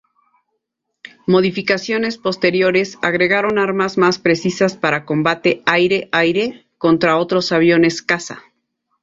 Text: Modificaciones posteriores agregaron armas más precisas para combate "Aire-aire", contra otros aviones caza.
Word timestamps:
Modificaciones 1.27 2.17
posteriores 2.17 2.97
agregaron 3.03 3.59
armas 3.59 3.99
más 3.99 4.17
precisas 4.17 4.75
para 4.75 5.05
combate 5.05 5.61
"Aire-aire", 5.67 6.65
contra 6.79 7.17
otros 7.17 7.51
aviones 7.51 8.01
caza. 8.01 8.41